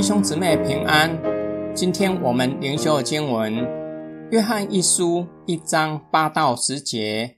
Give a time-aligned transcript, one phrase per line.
[0.00, 1.20] 弟兄姊妹平安。
[1.74, 3.52] 今天我们灵修的经文
[4.30, 7.36] 《约翰一书》一章八到十节。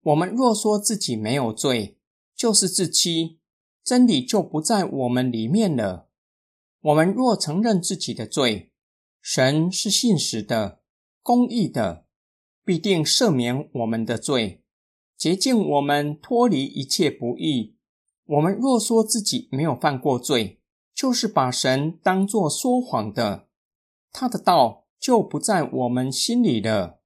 [0.00, 1.98] 我们若说自己没有罪，
[2.34, 3.40] 就是自欺，
[3.84, 6.08] 真理就不在我们里面了。
[6.80, 8.72] 我们若承认自己的罪，
[9.20, 10.80] 神是信实的、
[11.22, 12.06] 公义的，
[12.64, 14.62] 必定赦免我们的罪，
[15.18, 17.76] 洁净我们，脱离一切不义。
[18.24, 20.61] 我们若说自己没有犯过罪，
[20.94, 23.48] 就是把神当作说谎的，
[24.12, 27.00] 他的道就不在我们心里了。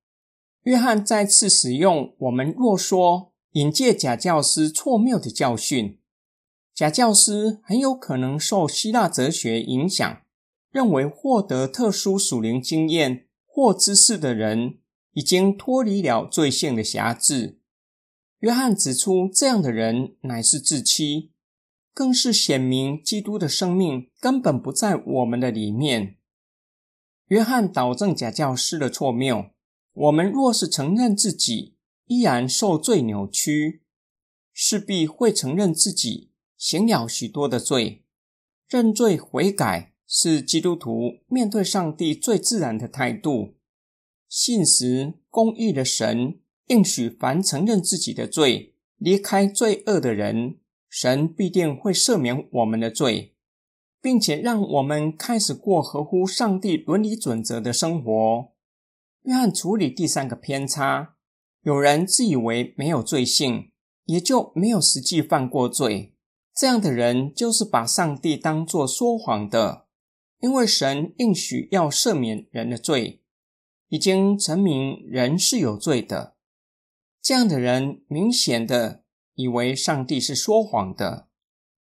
[0.63, 6.01] 约翰再次使用“我们若说”引介假教师错谬的教训。
[6.75, 10.23] 假教师很有可能受希腊哲学影响，
[10.71, 14.81] 认为获得特殊属灵经验或知识的人
[15.13, 17.61] 已经脱离了罪性的辖制。
[18.41, 21.33] 约翰指出，这样的人乃是自欺。
[21.97, 26.19] 更是显明基督的生命根本不在我们的里面。
[27.29, 29.47] 约翰导正假教师的错谬：
[29.95, 33.81] 我们若是承认自己依然受罪扭曲，
[34.53, 38.05] 势必会承认自己行了许多的罪。
[38.69, 43.55] 认罪悔改是基督徒面对上帝最自然的态度。
[44.29, 50.59] 信实公义的神应许凡承认自己的罪、离开罪恶的人。
[50.89, 53.35] 神必定会赦免我们的罪，
[54.01, 58.53] 并且让我们开始过合乎上帝伦理准则的生活。
[59.23, 61.17] 约翰处理第三个偏差：
[61.63, 63.73] 有人自以为没有罪性，
[64.05, 66.15] 也就没有实际犯过罪。
[66.55, 69.87] 这样的人就是把上帝当作说谎的，
[70.41, 73.23] 因为神应许要赦免人的罪，
[73.89, 76.37] 已经证明人是有罪的。
[77.21, 79.03] 这样的人明显的。
[79.37, 81.29] 以为上帝是说谎的，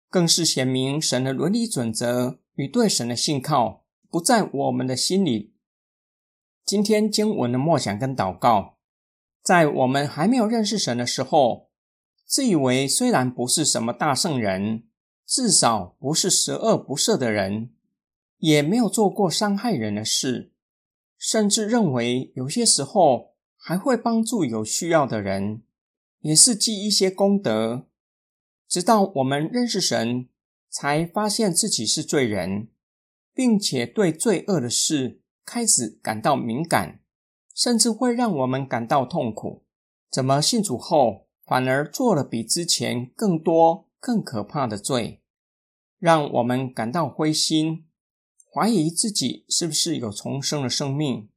[0.08, 5.52] 更是显明神的伦理准则与对神的信靠不在我们的心里。
[6.64, 8.78] 今天经文的默想跟祷告，
[9.42, 11.68] 在我们还没有认识神的时候，
[12.24, 14.84] 自以为虽然不是什么大圣人，
[15.26, 17.72] 至少不是十恶不赦的人，
[18.38, 20.52] 也没有做过伤害人的事，
[21.18, 25.62] 甚至认为有些时候还会帮助有需要的人。
[26.22, 27.86] 也是积一些功德，
[28.68, 30.28] 直到我们认识神，
[30.70, 32.68] 才发现自己是罪人，
[33.34, 37.00] 并且对罪恶的事开始感到敏感，
[37.54, 39.64] 甚至会让我们感到痛苦。
[40.10, 45.22] 怎么信主后反而做了比之前更多、更可怕的罪，
[45.98, 47.86] 让我们感到灰心，
[48.48, 51.28] 怀疑自己是不是有重生的生命？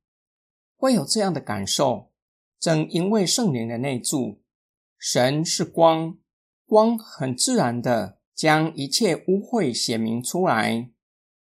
[0.77, 2.11] 会有这样的感受，
[2.59, 4.43] 正因为圣灵的内住。
[5.07, 6.17] 神是光，
[6.65, 10.89] 光很自然的将一切污秽显明出来，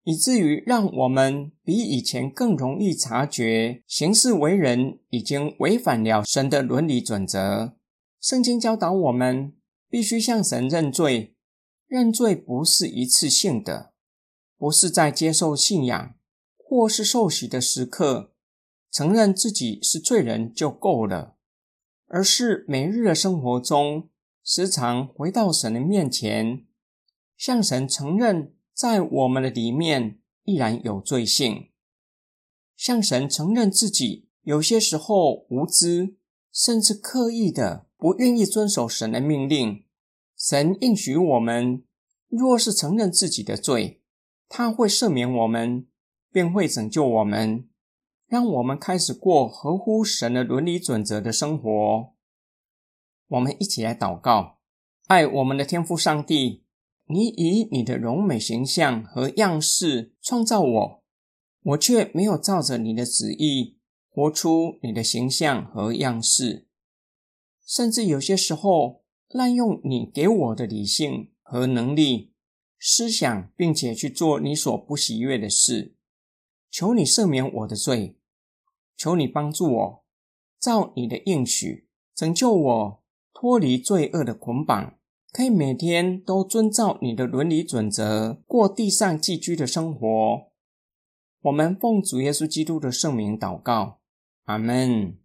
[0.04, 7.78] 以至于让我们比以前更容易察觉行事为人已经违反了神的伦理准则。
[8.20, 9.54] 圣经教导我们，
[9.88, 11.36] 必须向神认罪。
[11.86, 13.94] 认罪不是一次性的，
[14.58, 16.16] 不是在接受信仰
[16.58, 18.34] 或是受洗的时刻
[18.92, 21.36] 承认自己是罪人就够了。
[22.14, 24.10] 而是每日的生活中，
[24.44, 26.66] 时常回到神的面前，
[27.38, 31.70] 向神承认，在我们的里面依然有罪性，
[32.76, 36.18] 向神承认自己有些时候无知，
[36.52, 39.86] 甚至刻意的不愿意遵守神的命令。
[40.38, 41.86] 神应许我们，
[42.28, 44.02] 若是承认自己的罪，
[44.50, 45.88] 他会赦免我们，
[46.30, 47.70] 便会拯救我们。
[48.32, 52.14] 让我们开始过合乎神的伦理准则的生活。
[53.28, 54.62] 我们一起来祷告：
[55.08, 56.64] 爱我们的天父上帝，
[57.08, 61.04] 你以你的荣美形象和样式创造我，
[61.62, 66.70] 我却没有照着你的旨意活出你的形象和样式，
[67.68, 72.32] 甚至有些时候滥用你给我的理性和能力、
[72.80, 75.98] 思想，并且去做你所不喜悦的事。
[76.70, 78.16] 求你赦免我的罪。
[78.96, 80.04] 求你帮助我，
[80.60, 83.04] 照你的应许拯救我，
[83.34, 84.96] 脱离罪恶的捆绑，
[85.32, 90.52] 可以每天都遵照你的伦理准则过地上寄居的生活。
[91.42, 94.00] 我们奉主耶稣基督的圣名祷告，
[94.44, 95.18] 阿门。